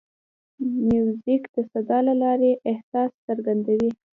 [0.87, 3.91] موزیک د صدا له لارې احساس څرګندوي.